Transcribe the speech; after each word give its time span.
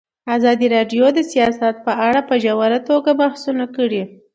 ازادي 0.35 0.67
راډیو 0.75 1.05
د 1.13 1.19
سیاست 1.31 1.75
په 1.85 1.91
اړه 2.07 2.19
په 2.29 2.35
ژوره 2.43 2.79
توګه 2.89 3.11
بحثونه 3.21 3.65
کړي. 3.75 4.03